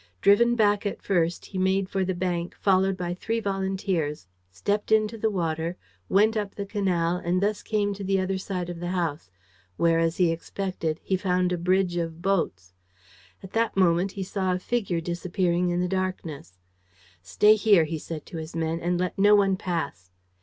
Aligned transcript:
Driven 0.19 0.55
back 0.55 0.83
at 0.83 1.03
first, 1.03 1.45
he 1.45 1.59
made 1.59 1.87
for 1.87 2.03
the 2.03 2.15
bank, 2.15 2.55
followed 2.59 2.97
by 2.97 3.13
three 3.13 3.39
volunteers, 3.39 4.25
stepped 4.49 4.91
into 4.91 5.15
the 5.15 5.29
water, 5.29 5.77
went 6.09 6.35
up 6.35 6.55
the 6.55 6.65
canal 6.65 7.17
and 7.17 7.39
thus 7.39 7.61
came 7.61 7.93
to 7.93 8.03
the 8.03 8.19
other 8.19 8.39
side 8.39 8.67
of 8.71 8.79
the 8.79 8.87
house, 8.87 9.29
where, 9.77 9.99
as 9.99 10.17
he 10.17 10.31
expected, 10.31 10.99
he 11.03 11.15
found 11.15 11.51
a 11.51 11.55
bridge 11.55 11.97
of 11.97 12.19
boats. 12.19 12.73
At 13.43 13.53
that 13.53 13.77
moment, 13.77 14.13
he 14.13 14.23
saw 14.23 14.53
a 14.53 14.57
figure 14.57 15.01
disappearing 15.01 15.69
in 15.69 15.81
the 15.81 15.87
darkness. 15.87 16.57
"Stay 17.21 17.53
here," 17.53 17.83
he 17.83 17.99
said 17.99 18.25
to 18.25 18.37
his 18.37 18.55
men, 18.55 18.79
"and 18.79 18.99
let 18.99 19.19
no 19.19 19.35
one 19.35 19.55
pass." 19.55 20.09